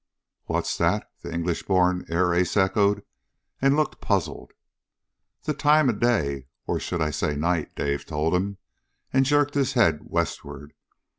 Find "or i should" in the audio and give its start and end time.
6.65-7.13